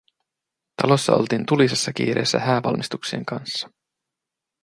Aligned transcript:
Talossa 0.81 1.13
oltiin 1.13 1.45
tulisessa 1.45 1.93
kiireessä 1.93 2.39
häävalmistuksien 2.39 3.25
kanssa. 3.25 3.69